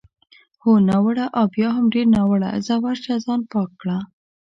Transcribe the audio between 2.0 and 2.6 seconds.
ناوړه،